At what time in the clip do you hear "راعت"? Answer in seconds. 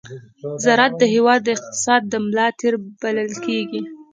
0.77-0.93